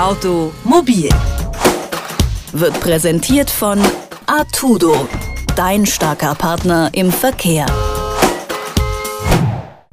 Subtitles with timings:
[0.00, 1.10] Automobil
[2.54, 3.78] wird präsentiert von
[4.24, 5.06] Artudo,
[5.56, 7.66] dein starker Partner im Verkehr.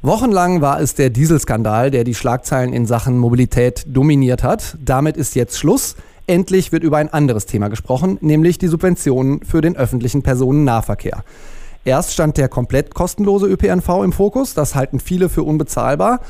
[0.00, 4.78] Wochenlang war es der Dieselskandal, der die Schlagzeilen in Sachen Mobilität dominiert hat.
[4.82, 5.94] Damit ist jetzt Schluss.
[6.26, 11.22] Endlich wird über ein anderes Thema gesprochen, nämlich die Subventionen für den öffentlichen Personennahverkehr.
[11.84, 16.20] Erst stand der komplett kostenlose ÖPNV im Fokus, das halten viele für unbezahlbar.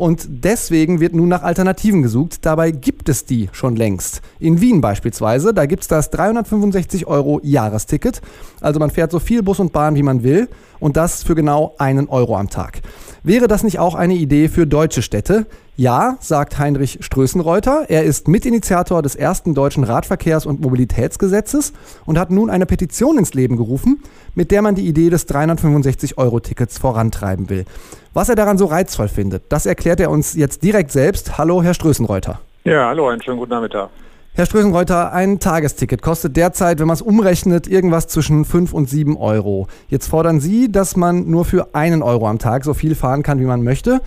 [0.00, 2.46] Und deswegen wird nun nach Alternativen gesucht.
[2.46, 4.22] Dabei gibt es die schon längst.
[4.38, 8.22] In Wien beispielsweise, da gibt es das 365 Euro Jahresticket.
[8.62, 10.48] Also man fährt so viel Bus und Bahn, wie man will.
[10.78, 12.80] Und das für genau einen Euro am Tag.
[13.24, 15.44] Wäre das nicht auch eine Idee für deutsche Städte?
[15.80, 17.86] Ja, sagt Heinrich Strößenreuter.
[17.88, 21.72] Er ist Mitinitiator des ersten deutschen Radverkehrs- und Mobilitätsgesetzes
[22.04, 24.02] und hat nun eine Petition ins Leben gerufen,
[24.34, 27.64] mit der man die Idee des 365-Euro-Tickets vorantreiben will.
[28.12, 31.38] Was er daran so reizvoll findet, das erklärt er uns jetzt direkt selbst.
[31.38, 32.40] Hallo, Herr Strößenreuter.
[32.64, 33.88] Ja, hallo, einen schönen guten Nachmittag.
[34.34, 39.16] Herr Strößenreuter, ein Tagesticket kostet derzeit, wenn man es umrechnet, irgendwas zwischen 5 und 7
[39.16, 39.66] Euro.
[39.88, 43.40] Jetzt fordern Sie, dass man nur für einen Euro am Tag so viel fahren kann,
[43.40, 44.02] wie man möchte.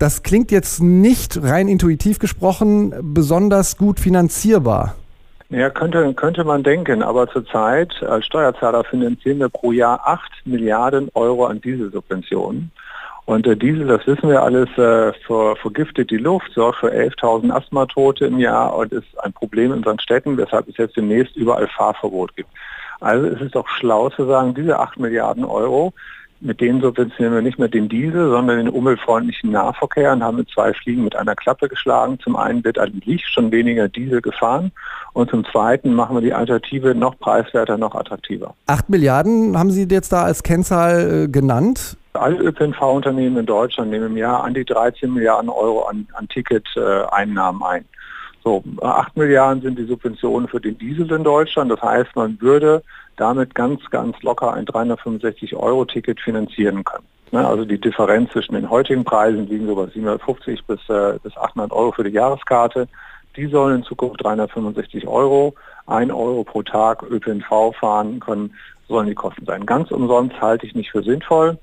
[0.00, 4.96] Das klingt jetzt nicht rein intuitiv gesprochen besonders gut finanzierbar.
[5.50, 11.10] Ja, könnte, könnte man denken, aber zurzeit als Steuerzahler finanzieren wir pro Jahr 8 Milliarden
[11.12, 12.72] Euro an Dieselsubventionen.
[13.26, 17.50] Und der Diesel, das wissen wir alles, äh, ver, vergiftet die Luft, sorgt für 11.000
[17.52, 21.68] Asthmatote im Jahr und ist ein Problem in unseren Städten, weshalb es jetzt demnächst überall
[21.68, 22.48] Fahrverbot gibt.
[23.00, 25.92] Also es ist doch schlau zu sagen, diese 8 Milliarden Euro
[26.40, 30.48] mit denen subventionieren wir nicht mehr den Diesel, sondern den umweltfreundlichen Nahverkehr und haben mit
[30.50, 32.18] zwei Fliegen mit einer Klappe geschlagen.
[32.22, 34.72] Zum einen wird eigentlich schon weniger Diesel gefahren
[35.12, 38.54] und zum zweiten machen wir die Alternative noch preiswerter, noch attraktiver.
[38.66, 41.96] Acht Milliarden haben Sie jetzt da als Kennzahl äh, genannt.
[42.14, 47.62] Alle ÖPNV-Unternehmen in Deutschland nehmen im Jahr an die 13 Milliarden Euro an, an Ticketeinnahmen
[47.62, 47.84] ein.
[48.42, 51.70] So, 8 Milliarden sind die Subventionen für den Diesel in Deutschland.
[51.70, 52.82] Das heißt, man würde
[53.16, 57.04] damit ganz, ganz locker ein 365-Euro-Ticket finanzieren können.
[57.32, 61.36] Ne, also die Differenz zwischen den heutigen Preisen liegen so bei 750 bis, äh, bis
[61.36, 62.88] 800 Euro für die Jahreskarte.
[63.36, 65.54] Die sollen in Zukunft 365 Euro,
[65.86, 68.52] 1 Euro pro Tag ÖPNV fahren können,
[68.88, 69.64] sollen die Kosten sein.
[69.64, 71.56] Ganz umsonst halte ich nicht für sinnvoll.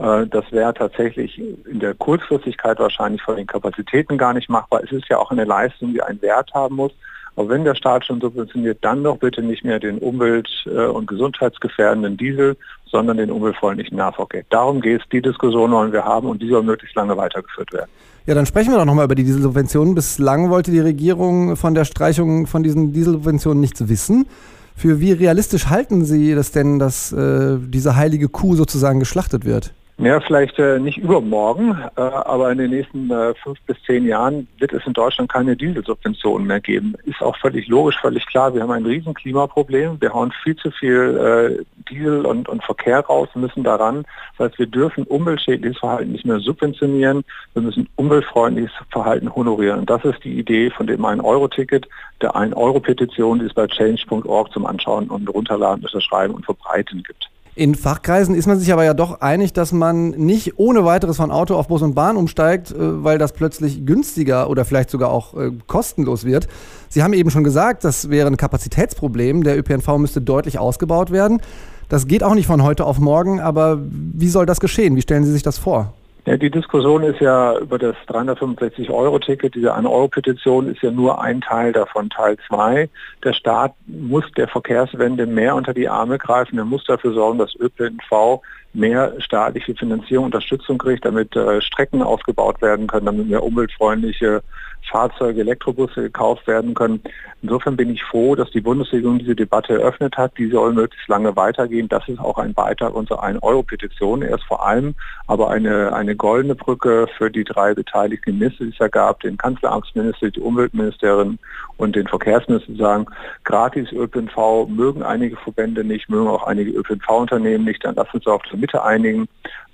[0.00, 4.82] Äh, das wäre tatsächlich in der Kurzfristigkeit wahrscheinlich von den Kapazitäten gar nicht machbar.
[4.82, 6.92] Es ist ja auch eine Leistung, die einen Wert haben muss.
[7.36, 11.06] Aber wenn der Staat schon subventioniert, dann doch bitte nicht mehr den umwelt- äh, und
[11.06, 12.56] gesundheitsgefährdenden Diesel,
[12.86, 14.42] sondern den umweltfreundlichen Nahverkehr.
[14.50, 15.08] Darum geht es.
[15.10, 17.90] Die Diskussion wollen wir haben und die soll möglichst lange weitergeführt werden.
[18.26, 19.94] Ja, dann sprechen wir doch nochmal über die Dieselsubventionen.
[19.94, 24.26] Bislang wollte die Regierung von der Streichung von diesen Dieselsubventionen nichts wissen.
[24.74, 29.72] Für wie realistisch halten Sie das denn, dass äh, diese heilige Kuh sozusagen geschlachtet wird?
[30.02, 34.48] Ja, vielleicht äh, nicht übermorgen, äh, aber in den nächsten äh, fünf bis zehn Jahren
[34.58, 36.94] wird es in Deutschland keine Dieselsubventionen mehr geben.
[37.04, 38.54] Ist auch völlig logisch, völlig klar.
[38.54, 40.00] Wir haben ein riesen Klimaproblem.
[40.00, 44.06] Wir hauen viel zu viel äh, Diesel und, und Verkehr raus, müssen daran.
[44.38, 47.22] Das heißt, wir dürfen umweltschädliches Verhalten nicht mehr subventionieren.
[47.52, 49.80] Wir müssen umweltfreundliches Verhalten honorieren.
[49.80, 51.86] Und das ist die Idee von dem 1-Euro-Ticket,
[52.22, 57.28] der 1-Euro-Petition, die es bei change.org zum Anschauen und Runterladen, Unterschreiben und Verbreiten gibt.
[57.56, 61.30] In Fachkreisen ist man sich aber ja doch einig, dass man nicht ohne weiteres von
[61.30, 65.34] Auto auf Bus und Bahn umsteigt, äh, weil das plötzlich günstiger oder vielleicht sogar auch
[65.34, 66.46] äh, kostenlos wird.
[66.88, 69.42] Sie haben eben schon gesagt, das wäre ein Kapazitätsproblem.
[69.42, 71.40] Der ÖPNV müsste deutlich ausgebaut werden.
[71.88, 74.94] Das geht auch nicht von heute auf morgen, aber wie soll das geschehen?
[74.94, 75.92] Wie stellen Sie sich das vor?
[76.26, 81.72] Ja, die Diskussion ist ja über das 365-Euro-Ticket, diese 1-Euro-Petition ist ja nur ein Teil
[81.72, 82.90] davon, Teil 2.
[83.24, 87.54] Der Staat muss der Verkehrswende mehr unter die Arme greifen, er muss dafür sorgen, dass
[87.56, 88.42] ÖPNV
[88.72, 94.42] mehr staatliche Finanzierung, Unterstützung kriegt, damit äh, Strecken ausgebaut werden können, damit mehr umweltfreundliche
[94.90, 97.02] Fahrzeuge, Elektrobusse gekauft werden können.
[97.42, 100.36] Insofern bin ich froh, dass die Bundesregierung diese Debatte eröffnet hat.
[100.36, 101.88] Die soll möglichst lange weitergehen.
[101.88, 104.22] Das ist auch ein Beitrag unserer 1-Euro-Petition.
[104.22, 104.94] Er ist vor allem
[105.26, 109.38] aber eine, eine goldene Brücke für die drei beteiligten Minister, die es ja gab, den
[109.38, 111.38] Kanzleramtsminister, die Umweltministerin
[111.76, 113.06] und den Verkehrsminister, sagen,
[113.44, 117.84] gratis ÖPNV mögen einige Verbände nicht, mögen auch einige ÖPNV-Unternehmen nicht.
[117.84, 119.28] Dann lassen Sie auf der Mitte einigen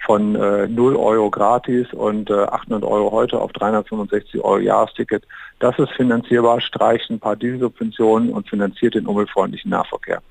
[0.06, 5.24] von äh, 0 Euro gratis und äh, 800 Euro heute auf 365 Euro Jahresticket.
[5.58, 10.22] Das ist finanzierbar, streicht ein paar Dieselsubventionen und finanziert den umweltfreundlichen Nahverkehr.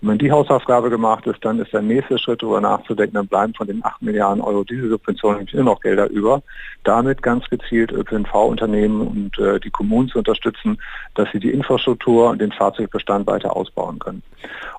[0.00, 3.54] Und wenn die Hausaufgabe gemacht ist, dann ist der nächste Schritt, darüber nachzudenken, dann bleiben
[3.54, 6.42] von den 8 Milliarden Euro Dieselsubventionen immer noch Gelder über.
[6.84, 10.78] Damit ganz gezielt ÖPNV-Unternehmen und äh, die Kommunen zu unterstützen,
[11.14, 14.22] dass sie die Infrastruktur und den Fahrzeugbestand weiter ausbauen können.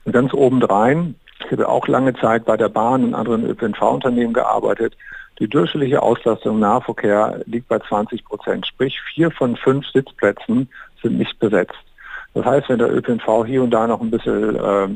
[0.06, 4.96] Und ganz obendrein ich habe auch lange Zeit bei der Bahn und anderen ÖPNV-Unternehmen gearbeitet.
[5.40, 10.70] Die durchschnittliche Auslastung im Nahverkehr liegt bei 20 Prozent, sprich vier von fünf Sitzplätzen
[11.02, 11.85] sind nicht besetzt.
[12.36, 14.88] Das heißt, wenn der ÖPNV hier und da noch ein bisschen äh,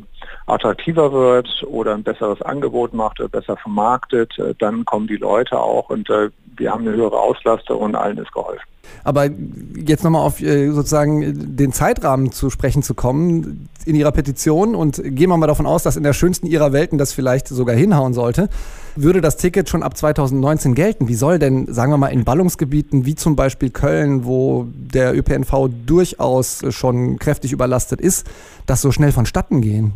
[0.46, 5.58] attraktiver wird oder ein besseres Angebot macht oder besser vermarktet, äh, dann kommen die Leute
[5.58, 8.66] auch und äh, wir haben eine höhere Auslastung und allen ist geholfen.
[9.06, 9.30] Aber
[9.78, 15.02] jetzt nochmal auf äh, sozusagen den Zeitrahmen zu sprechen zu kommen in Ihrer Petition und
[15.02, 18.14] gehen wir mal davon aus, dass in der schönsten Ihrer Welten das vielleicht sogar hinhauen
[18.14, 18.50] sollte,
[18.96, 21.08] würde das Ticket schon ab 2019 gelten.
[21.08, 25.70] Wie soll denn, sagen wir mal, in Ballungsgebieten wie zum Beispiel Köln, wo der ÖPNV
[25.86, 28.28] durchaus schon kräftig überlastet ist,
[28.66, 29.96] das so schnell vonstatten gehen?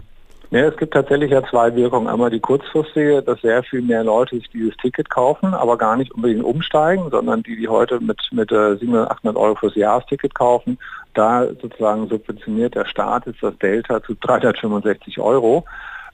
[0.53, 2.07] Ja, es gibt tatsächlich ja zwei Wirkungen.
[2.07, 6.11] Einmal die kurzfristige, dass sehr viel mehr Leute sich dieses Ticket kaufen, aber gar nicht
[6.11, 10.77] unbedingt umsteigen, sondern die, die heute mit, mit 700, 800 Euro fürs Jahresticket kaufen,
[11.15, 15.65] da sozusagen subventioniert der Staat ist das Delta zu 365 Euro.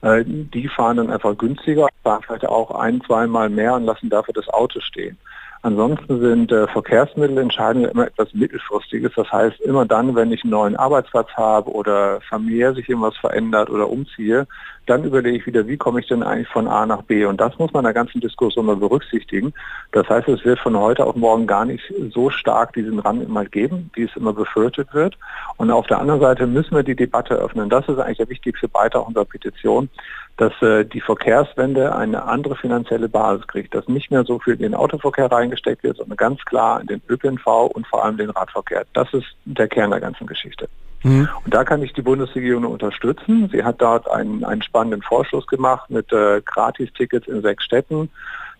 [0.01, 4.33] Äh, die fahren dann einfach günstiger, fahren vielleicht auch ein, zweimal mehr und lassen dafür
[4.33, 5.17] das Auto stehen.
[5.61, 9.11] Ansonsten sind äh, Verkehrsmittelentscheidungen immer etwas Mittelfristiges.
[9.15, 13.69] Das heißt, immer dann, wenn ich einen neuen Arbeitsplatz habe oder familiär sich irgendwas verändert
[13.69, 14.47] oder umziehe,
[14.85, 17.25] dann überlege ich wieder, wie komme ich denn eigentlich von A nach B?
[17.25, 19.53] Und das muss man in der ganzen Diskussion mal berücksichtigen.
[19.91, 23.45] Das heißt, es wird von heute auf morgen gar nicht so stark diesen Rand immer
[23.45, 25.17] geben, wie es immer befürchtet wird.
[25.57, 27.69] Und auf der anderen Seite müssen wir die Debatte öffnen.
[27.69, 29.89] Das ist eigentlich der wichtigste Beitrag unserer Petition,
[30.37, 34.61] dass äh, die Verkehrswende eine andere finanzielle Basis kriegt, dass nicht mehr so viel in
[34.61, 38.85] den Autoverkehr reingesteckt wird, sondern ganz klar in den ÖPNV und vor allem den Radverkehr.
[38.93, 40.69] Das ist der Kern der ganzen Geschichte.
[41.03, 41.29] Mhm.
[41.45, 43.49] Und da kann ich die Bundesregierung unterstützen.
[43.51, 48.09] Sie hat dort einen, einen spannenden Vorschuss gemacht mit äh, Gratistickets in sechs Städten.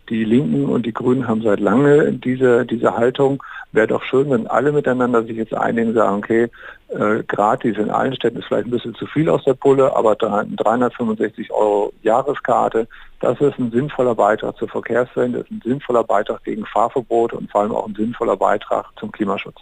[0.10, 3.44] Die Linken und die Grünen haben seit lange diese, diese Haltung.
[3.72, 6.50] Wäre doch schön, wenn alle miteinander sich jetzt einigen sagen, okay,
[6.90, 10.16] äh, gratis in allen Städten ist vielleicht ein bisschen zu viel aus der Pulle, aber
[10.16, 12.88] 365 Euro Jahreskarte,
[13.20, 17.62] das ist ein sinnvoller Beitrag zur Verkehrswende, ist ein sinnvoller Beitrag gegen Fahrverbote und vor
[17.62, 19.58] allem auch ein sinnvoller Beitrag zum Klimaschutz.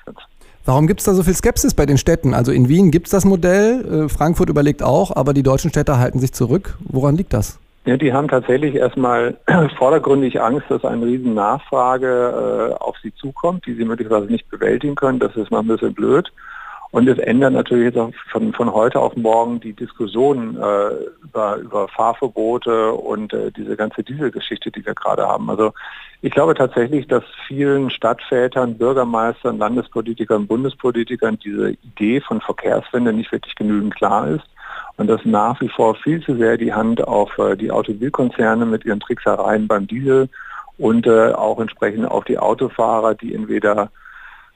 [0.63, 2.33] Warum gibt es da so viel Skepsis bei den Städten?
[2.33, 5.97] Also in Wien gibt es das Modell, äh, Frankfurt überlegt auch, aber die deutschen Städte
[5.97, 6.77] halten sich zurück.
[6.79, 7.59] Woran liegt das?
[7.87, 9.37] Ja, die haben tatsächlich erstmal
[9.77, 14.95] vordergründig Angst, dass eine riesen Nachfrage äh, auf sie zukommt, die sie möglicherweise nicht bewältigen
[14.95, 15.19] können.
[15.19, 16.29] Das ist mal ein bisschen blöd.
[16.91, 20.89] Und es ändert natürlich jetzt auch von, von heute auf morgen die Diskussion äh,
[21.23, 25.49] über, über Fahrverbote und äh, diese ganze Dieselgeschichte, die wir gerade haben.
[25.49, 25.71] Also
[26.21, 33.55] ich glaube tatsächlich, dass vielen Stadtvätern, Bürgermeistern, Landespolitikern, Bundespolitikern diese Idee von Verkehrswende nicht wirklich
[33.55, 34.43] genügend klar ist
[34.97, 38.83] und dass nach wie vor viel zu sehr die Hand auf äh, die Automobilkonzerne mit
[38.83, 40.27] ihren Tricksereien beim Diesel
[40.77, 43.91] und äh, auch entsprechend auf die Autofahrer, die entweder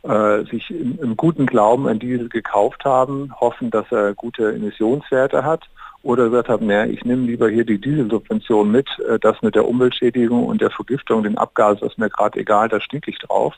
[0.03, 5.63] äh, sich im, guten Glauben ein Diesel gekauft haben, hoffen, dass er gute Emissionswerte hat
[6.03, 8.89] oder gesagt haben, naja, ich nehme lieber hier die Dieselsubvention mit,
[9.21, 13.11] das mit der Umweltschädigung und der Vergiftung, den Abgas ist mir gerade egal, da stinke
[13.11, 13.53] ich drauf.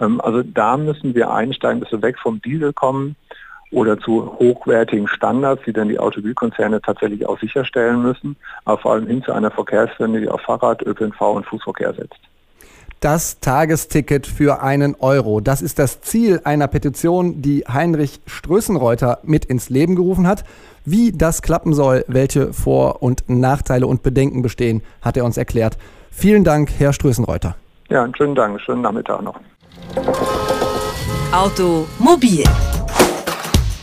[0.00, 3.14] Ähm, also da müssen wir einsteigen, dass wir weg vom Diesel kommen
[3.72, 9.06] oder zu hochwertigen Standards, die dann die Automobilkonzerne tatsächlich auch sicherstellen müssen, aber vor allem
[9.06, 12.20] hin zu einer Verkehrswende, die auf Fahrrad, ÖPNV und Fußverkehr setzt.
[13.00, 15.40] Das Tagesticket für einen Euro.
[15.40, 20.44] Das ist das Ziel einer Petition, die Heinrich Strößenreuter mit ins Leben gerufen hat.
[20.84, 25.76] Wie das klappen soll, welche Vor- und Nachteile und Bedenken bestehen, hat er uns erklärt.
[26.10, 27.56] Vielen Dank, Herr Strößenreuter.
[27.90, 29.38] Ja, einen schönen Dank, schönen Nachmittag noch.
[31.32, 32.44] Automobil